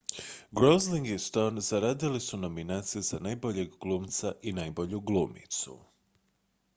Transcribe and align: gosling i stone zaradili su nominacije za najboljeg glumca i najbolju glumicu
gosling 0.59 1.05
i 1.05 1.17
stone 1.19 1.61
zaradili 1.61 2.19
su 2.19 2.37
nominacije 2.37 3.01
za 3.01 3.19
najboljeg 3.19 3.69
glumca 3.81 4.33
i 4.41 4.53
najbolju 4.53 4.99
glumicu 5.01 5.79